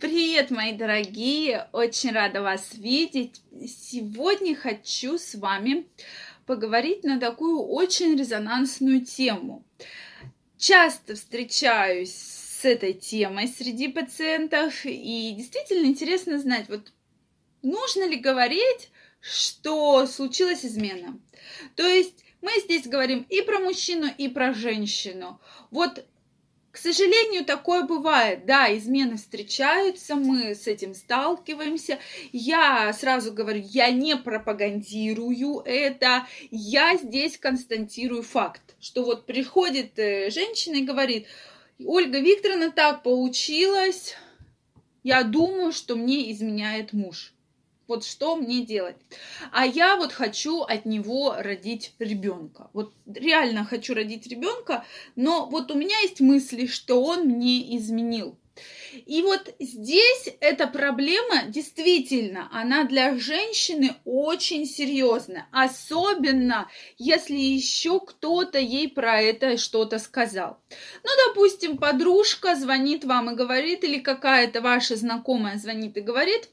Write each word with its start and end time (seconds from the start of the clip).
Привет, 0.00 0.50
мои 0.50 0.72
дорогие! 0.72 1.68
Очень 1.72 2.12
рада 2.12 2.40
вас 2.40 2.72
видеть. 2.72 3.42
Сегодня 3.66 4.56
хочу 4.56 5.18
с 5.18 5.34
вами 5.34 5.88
поговорить 6.46 7.04
на 7.04 7.20
такую 7.20 7.60
очень 7.60 8.18
резонансную 8.18 9.04
тему. 9.04 9.62
Часто 10.56 11.16
встречаюсь 11.16 12.14
с 12.14 12.64
этой 12.64 12.94
темой 12.94 13.46
среди 13.46 13.88
пациентов, 13.88 14.86
и 14.86 15.34
действительно 15.36 15.84
интересно 15.84 16.38
знать, 16.38 16.70
вот 16.70 16.94
нужно 17.60 18.08
ли 18.08 18.16
говорить, 18.16 18.90
что 19.20 20.06
случилась 20.06 20.64
измена. 20.64 21.20
То 21.76 21.86
есть 21.86 22.24
мы 22.40 22.52
здесь 22.64 22.86
говорим 22.86 23.26
и 23.28 23.42
про 23.42 23.58
мужчину, 23.58 24.08
и 24.16 24.28
про 24.28 24.54
женщину. 24.54 25.38
Вот 25.70 26.06
к 26.72 26.76
сожалению, 26.76 27.44
такое 27.44 27.82
бывает. 27.82 28.46
Да, 28.46 28.76
измены 28.76 29.16
встречаются, 29.16 30.14
мы 30.14 30.54
с 30.54 30.66
этим 30.68 30.94
сталкиваемся. 30.94 31.98
Я 32.32 32.92
сразу 32.92 33.32
говорю, 33.32 33.62
я 33.64 33.90
не 33.90 34.16
пропагандирую 34.16 35.62
это, 35.64 36.26
я 36.50 36.96
здесь 36.96 37.38
констатирую 37.38 38.22
факт, 38.22 38.76
что 38.80 39.02
вот 39.02 39.26
приходит 39.26 39.98
э, 39.98 40.30
женщина 40.30 40.76
и 40.76 40.84
говорит, 40.84 41.26
Ольга 41.84 42.20
Викторовна, 42.20 42.70
так 42.70 43.02
получилось, 43.02 44.14
я 45.02 45.24
думаю, 45.24 45.72
что 45.72 45.96
мне 45.96 46.30
изменяет 46.30 46.92
муж 46.92 47.32
вот 47.90 48.04
что 48.04 48.36
мне 48.36 48.64
делать. 48.64 48.96
А 49.50 49.66
я 49.66 49.96
вот 49.96 50.12
хочу 50.12 50.62
от 50.62 50.86
него 50.86 51.34
родить 51.36 51.92
ребенка. 51.98 52.70
Вот 52.72 52.94
реально 53.04 53.64
хочу 53.64 53.94
родить 53.94 54.28
ребенка, 54.28 54.84
но 55.16 55.46
вот 55.46 55.72
у 55.72 55.74
меня 55.74 55.98
есть 56.00 56.20
мысли, 56.20 56.66
что 56.66 57.02
он 57.02 57.24
мне 57.24 57.76
изменил. 57.76 58.38
И 59.06 59.22
вот 59.22 59.54
здесь 59.58 60.28
эта 60.40 60.66
проблема 60.66 61.44
действительно, 61.48 62.48
она 62.52 62.84
для 62.84 63.16
женщины 63.16 63.94
очень 64.04 64.66
серьезная, 64.66 65.48
особенно 65.52 66.68
если 66.98 67.36
еще 67.36 68.00
кто-то 68.00 68.58
ей 68.58 68.88
про 68.88 69.20
это 69.20 69.56
что-то 69.56 69.98
сказал. 69.98 70.58
Ну, 71.02 71.10
допустим, 71.28 71.78
подружка 71.78 72.54
звонит 72.54 73.04
вам 73.04 73.30
и 73.30 73.34
говорит, 73.34 73.84
или 73.84 73.98
какая-то 73.98 74.60
ваша 74.60 74.96
знакомая 74.96 75.58
звонит 75.58 75.96
и 75.96 76.00
говорит, 76.00 76.50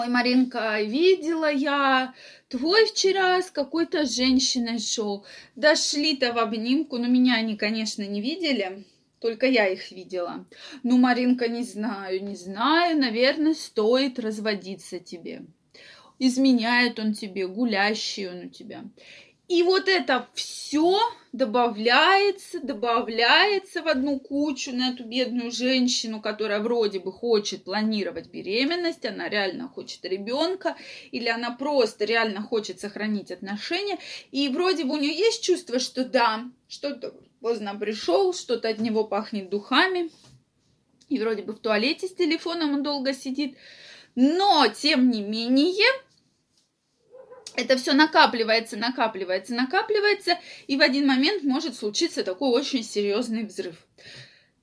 Ой, 0.00 0.08
Маринка, 0.08 0.80
видела 0.80 1.50
я 1.50 2.14
твой 2.48 2.86
вчера 2.86 3.42
с 3.42 3.50
какой-то 3.50 4.06
женщиной 4.06 4.78
шел. 4.78 5.26
Дошли-то 5.56 6.32
в 6.32 6.38
обнимку, 6.38 6.98
но 6.98 7.08
меня 7.08 7.34
они, 7.34 7.56
конечно, 7.56 8.02
не 8.02 8.20
видели. 8.20 8.84
Только 9.18 9.46
я 9.46 9.66
их 9.66 9.90
видела. 9.90 10.46
Ну, 10.84 10.98
Маринка, 10.98 11.48
не 11.48 11.64
знаю, 11.64 12.22
не 12.22 12.36
знаю, 12.36 12.96
наверное, 12.96 13.54
стоит 13.54 14.20
разводиться 14.20 15.00
тебе. 15.00 15.42
Изменяет 16.20 17.00
он 17.00 17.12
тебе, 17.14 17.48
гулящий 17.48 18.28
он 18.28 18.46
у 18.46 18.48
тебя. 18.48 18.84
И 19.48 19.62
вот 19.62 19.88
это 19.88 20.28
все 20.34 21.00
добавляется, 21.32 22.60
добавляется 22.60 23.82
в 23.82 23.88
одну 23.88 24.20
кучу 24.20 24.72
на 24.72 24.90
эту 24.90 25.04
бедную 25.04 25.50
женщину, 25.50 26.20
которая 26.20 26.60
вроде 26.60 27.00
бы 27.00 27.10
хочет 27.10 27.64
планировать 27.64 28.28
беременность, 28.28 29.06
она 29.06 29.28
реально 29.30 29.68
хочет 29.68 30.04
ребенка, 30.04 30.76
или 31.12 31.28
она 31.28 31.50
просто 31.50 32.04
реально 32.04 32.42
хочет 32.42 32.80
сохранить 32.80 33.30
отношения, 33.30 33.98
и 34.32 34.48
вроде 34.48 34.84
бы 34.84 34.94
у 34.94 34.98
нее 34.98 35.16
есть 35.16 35.42
чувство, 35.42 35.78
что 35.78 36.04
да, 36.04 36.44
что-то 36.68 37.14
поздно 37.40 37.74
пришел, 37.74 38.34
что-то 38.34 38.68
от 38.68 38.80
него 38.80 39.04
пахнет 39.04 39.48
духами, 39.48 40.10
и 41.08 41.18
вроде 41.18 41.42
бы 41.42 41.54
в 41.54 41.58
туалете 41.58 42.06
с 42.06 42.14
телефоном 42.14 42.74
он 42.74 42.82
долго 42.82 43.14
сидит, 43.14 43.56
но 44.14 44.66
тем 44.68 45.08
не 45.08 45.22
менее 45.22 45.86
это 47.58 47.76
все 47.76 47.92
накапливается, 47.92 48.76
накапливается, 48.76 49.52
накапливается, 49.52 50.38
и 50.68 50.76
в 50.76 50.80
один 50.80 51.06
момент 51.06 51.42
может 51.42 51.74
случиться 51.74 52.22
такой 52.22 52.50
очень 52.50 52.84
серьезный 52.84 53.44
взрыв. 53.44 53.74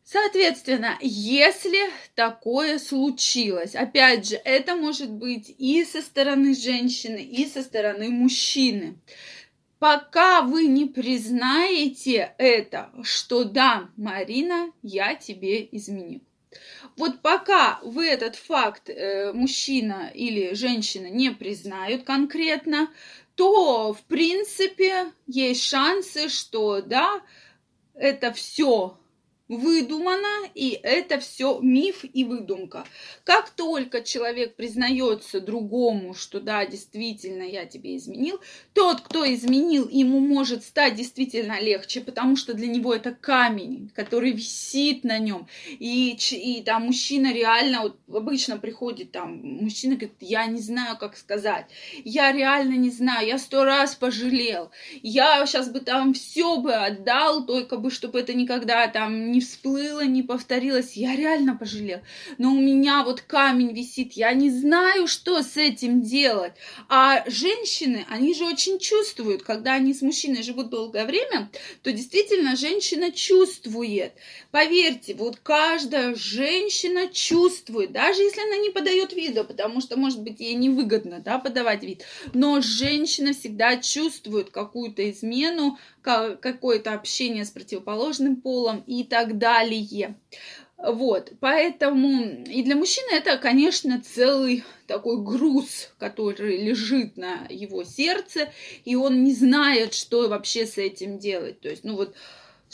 Соответственно, 0.05 0.97
если 1.01 1.77
такое 2.13 2.79
случилось, 2.79 3.75
опять 3.75 4.29
же, 4.29 4.35
это 4.45 4.75
может 4.75 5.11
быть 5.11 5.53
и 5.57 5.83
со 5.83 6.01
стороны 6.01 6.55
женщины, 6.55 7.17
и 7.17 7.45
со 7.47 7.63
стороны 7.63 8.09
мужчины. 8.09 8.97
Пока 9.77 10.41
вы 10.41 10.67
не 10.67 10.85
признаете 10.85 12.33
это, 12.37 12.91
что 13.03 13.43
да, 13.43 13.89
Марина, 13.97 14.71
я 14.83 15.15
тебе 15.15 15.67
изменю. 15.71 16.21
Вот 16.97 17.21
пока 17.21 17.79
вы 17.83 18.07
этот 18.07 18.35
факт 18.35 18.89
э, 18.89 19.33
мужчина 19.33 20.11
или 20.13 20.53
женщина 20.53 21.07
не 21.07 21.31
признают 21.31 22.03
конкретно, 22.03 22.89
то 23.35 23.93
в 23.93 24.01
принципе 24.03 25.11
есть 25.27 25.63
шансы, 25.63 26.29
что 26.29 26.81
да, 26.81 27.21
это 27.93 28.31
все 28.31 28.97
выдумано, 29.47 30.49
и 30.55 30.79
это 30.81 31.19
все 31.19 31.59
миф 31.61 32.03
и 32.03 32.23
выдумка. 32.23 32.85
Как 33.23 33.51
только 33.51 34.01
человек 34.01 34.55
признается 34.55 35.39
другому, 35.39 36.15
что 36.15 36.39
да, 36.39 36.65
действительно, 36.65 37.43
я 37.43 37.65
тебе 37.65 37.95
изменил, 37.95 38.39
тот, 38.73 39.01
кто 39.01 39.31
изменил, 39.31 39.87
ему 39.87 40.19
может 40.19 40.63
стать 40.63 40.95
действительно 40.95 41.59
легче, 41.59 42.01
потому 42.01 42.35
что 42.35 42.53
для 42.53 42.67
него 42.67 42.93
это 42.93 43.11
камень, 43.11 43.91
который 43.93 44.31
висит 44.31 45.03
на 45.03 45.19
нем. 45.19 45.47
И, 45.67 46.17
и 46.31 46.63
там 46.63 46.87
мужчина 46.87 47.31
реально, 47.31 47.81
вот 47.83 47.99
обычно 48.11 48.57
приходит 48.57 49.11
там, 49.11 49.41
мужчина 49.43 49.95
говорит, 49.95 50.15
я 50.21 50.47
не 50.47 50.59
знаю, 50.59 50.97
как 50.97 51.17
сказать, 51.17 51.67
я 52.03 52.31
реально 52.31 52.75
не 52.75 52.89
знаю, 52.89 53.27
я 53.27 53.37
сто 53.37 53.63
раз 53.63 53.95
пожалел, 53.95 54.71
я 55.03 55.45
сейчас 55.45 55.69
бы 55.69 55.81
там 55.81 56.13
все 56.13 56.57
бы 56.57 56.73
отдал, 56.73 57.45
только 57.45 57.77
бы, 57.77 57.91
чтобы 57.91 58.19
это 58.19 58.33
никогда 58.33 58.87
там 58.87 59.34
не 59.35 59.41
всплыло, 59.41 60.05
не 60.05 60.23
повторилось. 60.23 60.93
Я 60.93 61.15
реально 61.15 61.55
пожалел. 61.57 61.99
Но 62.37 62.51
у 62.53 62.59
меня 62.59 63.03
вот 63.03 63.19
камень 63.19 63.73
висит. 63.73 64.13
Я 64.13 64.33
не 64.33 64.49
знаю, 64.49 65.07
что 65.07 65.41
с 65.41 65.57
этим 65.57 66.01
делать. 66.01 66.53
А 66.87 67.29
женщины, 67.29 68.05
они 68.09 68.33
же 68.33 68.45
очень 68.45 68.79
чувствуют, 68.79 69.43
когда 69.43 69.73
они 69.73 69.93
с 69.93 70.01
мужчиной 70.01 70.41
живут 70.41 70.69
долгое 70.69 71.05
время, 71.05 71.49
то 71.83 71.91
действительно 71.91 72.55
женщина 72.55 73.11
чувствует. 73.11 74.13
Поверьте, 74.51 75.15
вот 75.15 75.35
каждая 75.43 76.15
женщина 76.15 77.09
чувствует, 77.09 77.91
даже 77.91 78.21
если 78.21 78.41
она 78.41 78.55
не 78.57 78.69
подает 78.69 79.11
вида, 79.11 79.43
потому 79.43 79.81
что, 79.81 79.97
может 79.97 80.21
быть, 80.21 80.39
ей 80.39 80.53
невыгодно 80.53 81.19
да, 81.19 81.39
подавать 81.39 81.83
вид, 81.83 82.05
но 82.33 82.61
женщина 82.61 83.33
всегда 83.33 83.75
чувствует 83.75 84.49
какую-то 84.49 85.09
измену, 85.11 85.77
какое-то 86.05 86.93
общение 86.93 87.43
с 87.43 87.51
противоположным 87.51 88.37
полом 88.37 88.83
и 88.87 89.03
так 89.03 89.37
далее. 89.37 90.15
Вот, 90.77 91.31
поэтому 91.39 92.43
и 92.43 92.61
для 92.61 92.75
мужчины 92.75 93.13
это, 93.13 93.37
конечно, 93.37 94.01
целый 94.01 94.63
такой 94.87 95.23
груз, 95.23 95.89
который 95.97 96.57
лежит 96.57 97.17
на 97.17 97.47
его 97.49 97.83
сердце, 97.83 98.51
и 98.83 98.95
он 98.95 99.23
не 99.23 99.33
знает, 99.33 99.93
что 99.93 100.27
вообще 100.27 100.65
с 100.67 100.77
этим 100.77 101.17
делать. 101.17 101.61
То 101.61 101.69
есть, 101.69 101.85
ну 101.85 101.95
вот, 101.95 102.13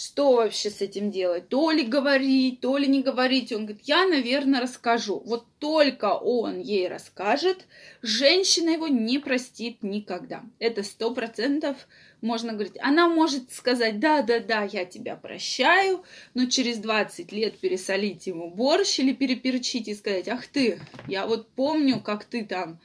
что 0.01 0.33
вообще 0.33 0.71
с 0.71 0.81
этим 0.81 1.11
делать? 1.11 1.47
То 1.49 1.69
ли 1.69 1.83
говорить, 1.83 2.59
то 2.59 2.77
ли 2.77 2.87
не 2.87 3.03
говорить. 3.03 3.51
Он 3.51 3.65
говорит, 3.65 3.83
я, 3.85 4.07
наверное, 4.07 4.59
расскажу. 4.59 5.21
Вот 5.25 5.45
только 5.59 6.15
он 6.15 6.59
ей 6.59 6.87
расскажет, 6.87 7.67
женщина 8.01 8.71
его 8.71 8.87
не 8.87 9.19
простит 9.19 9.83
никогда. 9.83 10.43
Это 10.57 10.81
сто 10.81 11.13
процентов 11.13 11.87
можно 12.19 12.53
говорить. 12.53 12.77
Она 12.81 13.09
может 13.09 13.51
сказать, 13.51 13.99
да, 13.99 14.23
да, 14.23 14.39
да, 14.39 14.63
я 14.63 14.85
тебя 14.85 15.15
прощаю, 15.15 16.03
но 16.33 16.47
через 16.47 16.79
20 16.79 17.31
лет 17.31 17.59
пересолить 17.59 18.25
ему 18.25 18.49
борщ 18.49 18.97
или 18.99 19.13
переперчить 19.13 19.87
и 19.87 19.93
сказать, 19.93 20.27
ах 20.27 20.47
ты, 20.47 20.79
я 21.07 21.27
вот 21.27 21.47
помню, 21.49 21.99
как 21.99 22.23
ты 22.25 22.43
там 22.43 22.79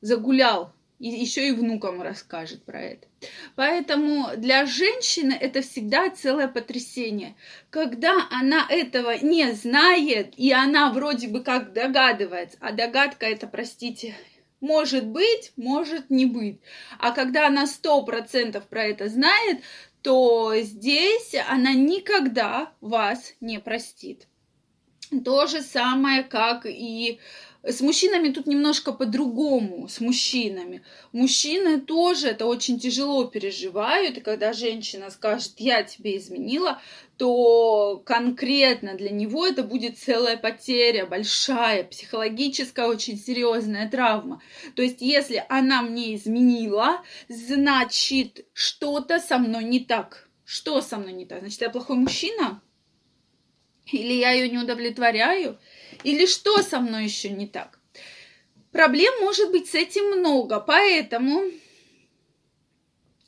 загулял, 0.00 0.72
и 1.04 1.08
еще 1.08 1.48
и 1.48 1.52
внукам 1.52 2.00
расскажет 2.00 2.64
про 2.64 2.80
это. 2.80 3.06
Поэтому 3.56 4.28
для 4.38 4.64
женщины 4.64 5.36
это 5.38 5.60
всегда 5.60 6.08
целое 6.08 6.48
потрясение. 6.48 7.34
Когда 7.68 8.26
она 8.30 8.66
этого 8.70 9.18
не 9.22 9.52
знает, 9.52 10.32
и 10.38 10.50
она 10.50 10.90
вроде 10.94 11.28
бы 11.28 11.42
как 11.42 11.74
догадывается, 11.74 12.56
а 12.58 12.72
догадка 12.72 13.26
это, 13.26 13.46
простите, 13.46 14.14
может 14.62 15.06
быть, 15.06 15.52
может 15.56 16.08
не 16.08 16.24
быть. 16.24 16.58
А 16.98 17.10
когда 17.10 17.48
она 17.48 17.66
сто 17.66 18.02
процентов 18.02 18.66
про 18.66 18.84
это 18.84 19.10
знает, 19.10 19.60
то 20.00 20.54
здесь 20.56 21.34
она 21.50 21.74
никогда 21.74 22.72
вас 22.80 23.34
не 23.42 23.60
простит. 23.60 24.26
То 25.22 25.46
же 25.48 25.60
самое, 25.60 26.22
как 26.22 26.64
и 26.64 27.20
С 27.66 27.80
мужчинами 27.80 28.28
тут 28.28 28.46
немножко 28.46 28.92
по-другому, 28.92 29.88
с 29.88 29.98
мужчинами. 29.98 30.82
Мужчины 31.12 31.80
тоже 31.80 32.28
это 32.28 32.44
очень 32.44 32.78
тяжело 32.78 33.24
переживают, 33.24 34.18
и 34.18 34.20
когда 34.20 34.52
женщина 34.52 35.08
скажет, 35.08 35.54
я 35.56 35.82
тебе 35.82 36.18
изменила, 36.18 36.82
то 37.16 38.02
конкретно 38.04 38.96
для 38.96 39.08
него 39.08 39.46
это 39.46 39.62
будет 39.62 39.96
целая 39.96 40.36
потеря, 40.36 41.06
большая, 41.06 41.84
психологическая, 41.84 42.86
очень 42.86 43.16
серьезная 43.16 43.88
травма. 43.88 44.42
То 44.76 44.82
есть, 44.82 45.00
если 45.00 45.42
она 45.48 45.80
мне 45.80 46.16
изменила, 46.16 47.02
значит, 47.28 48.44
что-то 48.52 49.20
со 49.20 49.38
мной 49.38 49.64
не 49.64 49.80
так. 49.80 50.28
Что 50.44 50.82
со 50.82 50.98
мной 50.98 51.14
не 51.14 51.24
так? 51.24 51.40
Значит, 51.40 51.62
я 51.62 51.70
плохой 51.70 51.96
мужчина? 51.96 52.60
Или 53.86 54.12
я 54.12 54.32
ее 54.32 54.50
не 54.50 54.58
удовлетворяю? 54.58 55.58
Или 56.04 56.26
что 56.26 56.62
со 56.62 56.78
мной 56.80 57.04
еще 57.04 57.30
не 57.30 57.46
так? 57.46 57.80
Проблем 58.70 59.12
может 59.20 59.50
быть 59.50 59.68
с 59.68 59.74
этим 59.74 60.18
много, 60.18 60.60
поэтому 60.60 61.44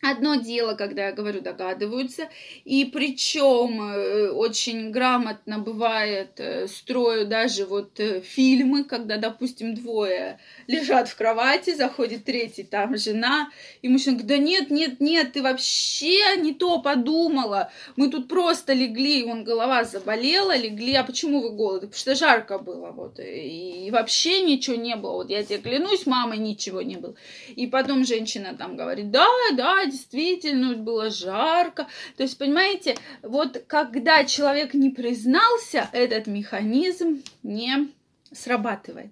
Одно 0.08 0.36
дело, 0.36 0.74
когда 0.74 1.06
я 1.06 1.12
говорю, 1.12 1.40
догадываются, 1.40 2.28
и 2.64 2.84
причем 2.84 3.82
э, 3.82 4.30
очень 4.30 4.92
грамотно 4.92 5.58
бывает, 5.58 6.38
э, 6.38 6.68
строю 6.68 7.26
даже 7.26 7.66
вот 7.66 7.98
э, 7.98 8.20
фильмы, 8.20 8.84
когда, 8.84 9.16
допустим, 9.16 9.74
двое 9.74 10.38
лежат 10.68 11.08
в 11.08 11.16
кровати, 11.16 11.74
заходит 11.74 12.24
третий, 12.24 12.62
там 12.62 12.96
жена, 12.96 13.50
и 13.82 13.88
мужчина 13.88 14.16
говорит, 14.16 14.28
да 14.28 14.38
нет, 14.38 14.70
нет, 14.70 15.00
нет, 15.00 15.32
ты 15.32 15.42
вообще 15.42 16.36
не 16.36 16.54
то 16.54 16.80
подумала, 16.80 17.72
мы 17.96 18.08
тут 18.08 18.28
просто 18.28 18.74
легли, 18.74 19.24
он 19.24 19.42
голова 19.42 19.82
заболела, 19.82 20.56
легли, 20.56 20.94
а 20.94 21.02
почему 21.02 21.40
вы 21.40 21.50
голодны? 21.50 21.88
Потому 21.88 21.98
что 21.98 22.14
жарко 22.14 22.58
было, 22.58 22.92
вот, 22.92 23.18
и 23.18 23.88
вообще 23.90 24.42
ничего 24.42 24.76
не 24.76 24.94
было, 24.94 25.14
вот 25.14 25.30
я 25.30 25.42
тебе 25.42 25.58
клянусь, 25.58 26.06
мама, 26.06 26.36
ничего 26.36 26.82
не 26.82 26.96
было. 26.96 27.16
И 27.56 27.66
потом 27.66 28.04
женщина 28.04 28.54
там 28.56 28.76
говорит, 28.76 29.10
да, 29.10 29.26
да, 29.54 29.84
действительно 29.96 30.74
было 30.74 31.10
жарко. 31.10 31.86
То 32.16 32.22
есть, 32.22 32.38
понимаете, 32.38 32.96
вот 33.22 33.64
когда 33.66 34.24
человек 34.24 34.74
не 34.74 34.90
признался, 34.90 35.88
этот 35.92 36.26
механизм 36.26 37.22
не 37.42 37.88
срабатывает. 38.32 39.10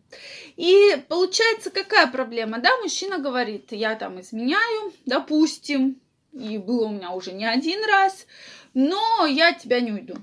И 0.57 0.97
получается 1.09 1.71
какая 1.71 2.07
проблема? 2.07 2.59
Да, 2.59 2.71
мужчина 2.83 3.19
говорит, 3.19 3.73
я 3.73 3.95
там 3.95 4.21
изменяю, 4.21 4.93
допустим, 5.07 6.01
и 6.33 6.59
было 6.59 6.87
у 6.87 6.93
меня 6.93 7.13
уже 7.13 7.33
не 7.33 7.47
один 7.47 7.83
раз, 7.85 8.27
но 8.75 9.25
я 9.27 9.53
тебя 9.53 9.81
не 9.81 9.93
уйду. 9.93 10.17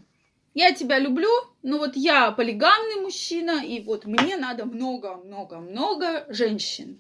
Я 0.53 0.73
тебя 0.73 0.99
люблю, 0.99 1.31
но 1.63 1.77
вот 1.77 1.95
я 1.95 2.31
полигамный 2.31 3.01
мужчина, 3.01 3.63
и 3.65 3.79
вот 3.79 4.05
мне 4.05 4.35
надо 4.35 4.65
много-много-много 4.65 6.25
женщин. 6.27 6.99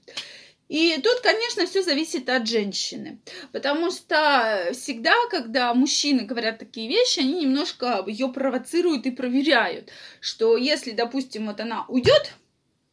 И 0.71 1.01
тут, 1.01 1.19
конечно, 1.19 1.65
все 1.65 1.83
зависит 1.83 2.29
от 2.29 2.47
женщины, 2.47 3.19
потому 3.51 3.91
что 3.91 4.69
всегда, 4.71 5.13
когда 5.29 5.73
мужчины 5.73 6.23
говорят 6.23 6.59
такие 6.59 6.87
вещи, 6.87 7.19
они 7.19 7.43
немножко 7.43 8.05
ее 8.07 8.29
провоцируют 8.29 9.05
и 9.05 9.11
проверяют, 9.11 9.89
что 10.21 10.55
если, 10.55 10.91
допустим, 10.91 11.47
вот 11.47 11.59
она 11.59 11.83
уйдет, 11.89 12.35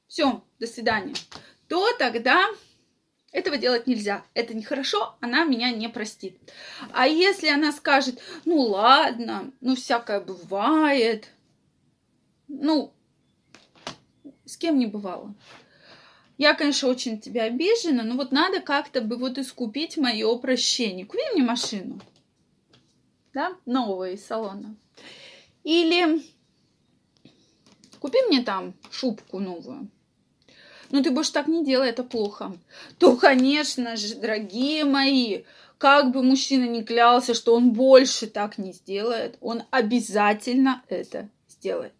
все, 0.08 0.42
до 0.58 0.66
свидания, 0.66 1.14
то 1.68 1.88
тогда 2.00 2.48
этого 3.30 3.56
делать 3.56 3.86
нельзя. 3.86 4.24
Это 4.34 4.54
нехорошо, 4.54 5.16
она 5.20 5.44
меня 5.44 5.70
не 5.70 5.88
простит. 5.88 6.36
А 6.92 7.06
если 7.06 7.46
она 7.46 7.70
скажет, 7.70 8.20
ну 8.44 8.60
ладно, 8.60 9.52
ну 9.60 9.76
всякое 9.76 10.20
бывает, 10.20 11.28
ну, 12.48 12.92
с 14.44 14.56
кем 14.56 14.80
не 14.80 14.86
бывало. 14.86 15.32
Я, 16.38 16.54
конечно, 16.54 16.88
очень 16.88 17.20
тебя 17.20 17.44
обижена, 17.44 18.04
но 18.04 18.14
вот 18.14 18.30
надо 18.30 18.60
как-то 18.60 19.00
бы 19.00 19.16
вот 19.16 19.38
искупить 19.38 19.96
мое 19.96 20.38
прощение. 20.38 21.04
Купи 21.04 21.22
мне 21.34 21.42
машину. 21.42 22.00
Да, 23.34 23.56
новую 23.66 24.12
из 24.12 24.24
салона. 24.24 24.76
Или 25.64 26.22
купи 27.98 28.18
мне 28.28 28.42
там 28.42 28.74
шубку 28.90 29.40
новую. 29.40 29.90
Ну, 30.90 31.02
ты 31.02 31.10
больше 31.10 31.32
так 31.32 31.48
не 31.48 31.64
делай, 31.64 31.90
это 31.90 32.04
плохо. 32.04 32.56
То, 32.98 33.16
конечно 33.16 33.96
же, 33.96 34.14
дорогие 34.14 34.84
мои, 34.84 35.42
как 35.76 36.12
бы 36.12 36.22
мужчина 36.22 36.64
не 36.64 36.84
клялся, 36.84 37.34
что 37.34 37.54
он 37.54 37.72
больше 37.72 38.28
так 38.28 38.58
не 38.58 38.72
сделает, 38.72 39.36
он 39.40 39.64
обязательно 39.70 40.82
это 40.88 41.28
сделает. 41.48 41.97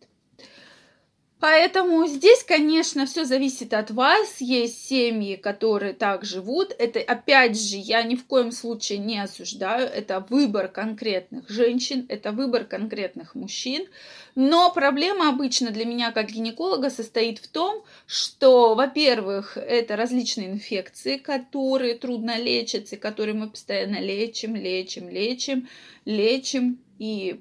Поэтому 1.40 2.05
здесь, 2.08 2.43
конечно, 2.43 3.06
все 3.06 3.25
зависит 3.25 3.73
от 3.73 3.93
вас. 3.93 4.40
Есть 4.40 4.88
семьи, 4.88 5.37
которые 5.37 5.93
так 5.93 6.25
живут. 6.25 6.75
Это, 6.76 6.99
опять 7.00 7.61
же, 7.61 7.76
я 7.76 8.02
ни 8.02 8.17
в 8.17 8.26
коем 8.26 8.50
случае 8.50 8.99
не 8.99 9.23
осуждаю. 9.23 9.87
Это 9.87 10.26
выбор 10.29 10.67
конкретных 10.67 11.49
женщин, 11.49 12.06
это 12.08 12.32
выбор 12.32 12.64
конкретных 12.64 13.37
мужчин. 13.37 13.87
Но 14.35 14.73
проблема 14.73 15.29
обычно 15.29 15.70
для 15.70 15.85
меня 15.85 16.11
как 16.11 16.31
гинеколога 16.31 16.90
состоит 16.90 17.38
в 17.38 17.46
том, 17.46 17.84
что, 18.06 18.75
во-первых, 18.75 19.56
это 19.56 19.94
различные 19.94 20.50
инфекции, 20.50 21.19
которые 21.19 21.94
трудно 21.94 22.37
лечатся, 22.37 22.96
которые 22.96 23.34
мы 23.34 23.49
постоянно 23.49 24.00
лечим, 24.00 24.56
лечим, 24.56 25.08
лечим, 25.08 25.69
лечим. 26.05 26.81
И 26.99 27.41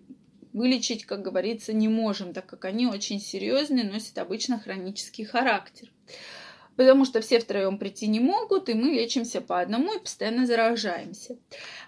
вылечить, 0.58 1.06
как 1.06 1.22
говорится, 1.22 1.72
не 1.72 1.88
можем, 1.88 2.34
так 2.34 2.46
как 2.46 2.66
они 2.66 2.88
очень 2.88 3.20
серьезные, 3.20 3.86
носят 3.86 4.18
обычно 4.18 4.60
хронический 4.60 5.24
характер. 5.24 5.90
Потому 6.76 7.06
что 7.06 7.22
все 7.22 7.40
втроем 7.40 7.80
прийти 7.80 8.08
не 8.08 8.20
могут, 8.20 8.70
и 8.70 8.76
мы 8.76 8.90
лечимся 8.90 9.42
по 9.42 9.60
одному 9.60 9.96
и 9.96 10.00
постоянно 10.00 10.46
заражаемся. 10.46 11.38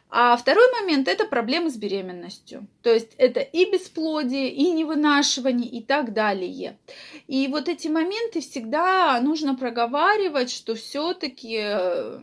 А 0.09 0.35
второй 0.35 0.65
момент– 0.81 1.07
это 1.09 1.25
проблемы 1.25 1.69
с 1.69 1.77
беременностью. 1.77 2.67
То 2.81 2.91
есть 2.91 3.13
это 3.17 3.39
и 3.39 3.71
бесплодие, 3.71 4.49
и 4.49 4.71
невынашивание, 4.71 5.69
и 5.69 5.83
так 5.83 6.13
далее. 6.13 6.79
И 7.27 7.47
вот 7.47 7.69
эти 7.69 7.87
моменты 7.87 8.41
всегда 8.41 9.21
нужно 9.21 9.55
проговаривать, 9.55 10.49
что 10.49 10.73
все-таки 10.73 11.59
э, 11.61 12.19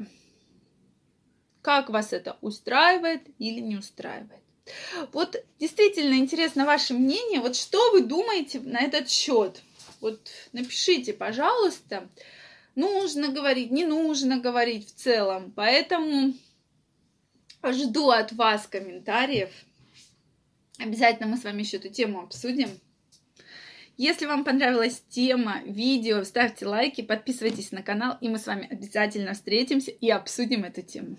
как 1.62 1.88
вас 1.90 2.12
это 2.12 2.37
устраивает 2.40 3.22
или 3.38 3.60
не 3.60 3.76
устраивает. 3.76 4.42
Вот 5.12 5.36
действительно 5.58 6.14
интересно 6.14 6.64
ваше 6.64 6.94
мнение. 6.94 7.40
Вот 7.40 7.56
что 7.56 7.92
вы 7.92 8.02
думаете 8.02 8.60
на 8.60 8.80
этот 8.80 9.08
счет? 9.08 9.62
Вот 10.00 10.28
напишите, 10.52 11.12
пожалуйста. 11.12 12.08
Нужно 12.74 13.28
говорить, 13.28 13.70
не 13.70 13.84
нужно 13.84 14.38
говорить 14.38 14.88
в 14.88 14.94
целом. 14.94 15.52
Поэтому 15.54 16.34
жду 17.64 18.10
от 18.10 18.32
вас 18.32 18.66
комментариев. 18.66 19.50
Обязательно 20.78 21.28
мы 21.28 21.38
с 21.38 21.44
вами 21.44 21.62
еще 21.62 21.78
эту 21.78 21.88
тему 21.88 22.20
обсудим. 22.20 22.68
Если 23.96 24.26
вам 24.26 24.44
понравилась 24.44 25.02
тема 25.08 25.62
видео, 25.64 26.23
ставьте 26.25 26.66
лайки, 26.66 27.00
подписывайтесь 27.00 27.73
на 27.73 27.82
канал, 27.82 28.18
и 28.20 28.28
мы 28.28 28.38
с 28.38 28.46
вами 28.46 28.68
обязательно 28.70 29.32
встретимся 29.32 29.90
и 29.90 30.11
обсудим 30.11 30.64
эту 30.64 30.82
тему. 30.82 31.16